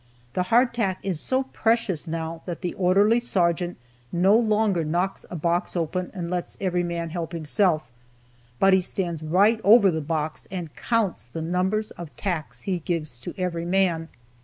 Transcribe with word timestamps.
The 0.33 0.41
hardtack 0.49 0.97
is 1.03 1.19
so 1.19 1.43
precious 1.43 2.07
now 2.07 2.41
that 2.47 2.61
the 2.61 2.73
orderly 2.73 3.19
sergeant 3.19 3.77
no 4.11 4.35
longer 4.35 4.83
knocks 4.83 5.27
a 5.29 5.35
box 5.35 5.75
open 5.77 6.09
and 6.15 6.27
lets 6.31 6.57
every 6.59 6.81
man 6.81 7.11
help 7.11 7.33
himself, 7.33 7.83
but 8.57 8.73
he 8.73 8.81
stands 8.81 9.21
right 9.21 9.61
over 9.63 9.91
the 9.91 10.01
box 10.01 10.47
and 10.49 10.75
counts 10.75 11.25
the 11.27 11.43
number 11.43 11.83
of 11.99 12.17
tacks 12.17 12.61
he 12.63 12.79
gives 12.79 13.19
to 13.19 13.35
every 13.37 13.63
man. 13.63 14.09